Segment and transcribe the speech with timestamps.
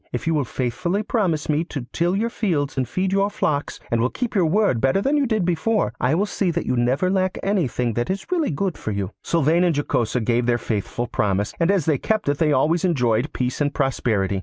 [0.11, 4.01] If you will faithfully promise me to till your fields and feed your flocks, and
[4.01, 7.07] will keep your word better than you did before, I will see that you never
[7.11, 11.53] lack anything that is really for your good.' Sylvain and Jocosa gave their faithful promise,
[11.59, 14.39] and as they kept it they always enjoyed peace and prosperity.